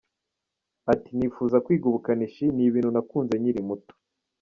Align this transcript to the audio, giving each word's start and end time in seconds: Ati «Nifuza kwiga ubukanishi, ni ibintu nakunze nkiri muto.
Ati 0.93 1.09
«Nifuza 1.17 1.57
kwiga 1.65 1.85
ubukanishi, 1.87 2.45
ni 2.55 2.63
ibintu 2.69 2.89
nakunze 2.95 3.33
nkiri 3.41 3.61
muto. 3.67 3.93